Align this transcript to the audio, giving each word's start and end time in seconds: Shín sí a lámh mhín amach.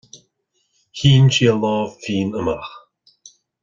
Shín 0.97 1.23
sí 1.35 1.45
a 1.53 1.55
lámh 1.63 1.95
mhín 2.01 2.29
amach. 2.39 2.71